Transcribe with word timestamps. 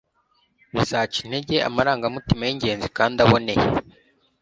bizaca 0.73 1.17
intege 1.23 1.55
amarangamutima 1.67 2.41
y'ingenzi 2.45 2.87
kandi 2.97 3.15
aboneye 3.25 3.65